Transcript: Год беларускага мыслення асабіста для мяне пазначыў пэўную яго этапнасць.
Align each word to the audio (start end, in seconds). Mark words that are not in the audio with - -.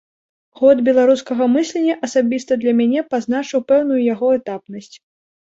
Год 0.61 0.79
беларускага 0.87 1.47
мыслення 1.57 1.97
асабіста 2.09 2.57
для 2.63 2.73
мяне 2.79 3.05
пазначыў 3.15 3.59
пэўную 3.73 4.01
яго 4.13 4.27
этапнасць. 4.39 4.95